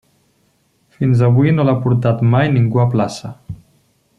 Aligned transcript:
Fins 0.99 1.21
avui 1.27 1.53
no 1.57 1.65
l'ha 1.67 1.77
portat 1.83 2.25
mai 2.33 2.51
ningú 2.57 2.85
a 2.85 2.89
plaça. 2.95 3.35